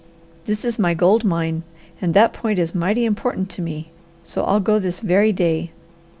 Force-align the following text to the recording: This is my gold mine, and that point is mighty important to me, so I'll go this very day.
This 0.47 0.65
is 0.65 0.79
my 0.79 0.95
gold 0.95 1.23
mine, 1.23 1.61
and 2.01 2.15
that 2.15 2.33
point 2.33 2.57
is 2.57 2.73
mighty 2.73 3.05
important 3.05 3.51
to 3.51 3.61
me, 3.61 3.91
so 4.23 4.41
I'll 4.43 4.59
go 4.59 4.79
this 4.79 4.99
very 4.99 5.31
day. 5.31 5.69